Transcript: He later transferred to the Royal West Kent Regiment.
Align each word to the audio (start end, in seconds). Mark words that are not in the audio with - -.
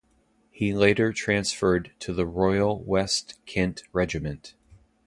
He 0.49 0.73
later 0.73 1.13
transferred 1.13 1.91
to 1.99 2.11
the 2.11 2.25
Royal 2.25 2.83
West 2.83 3.37
Kent 3.45 3.83
Regiment. 3.93 4.55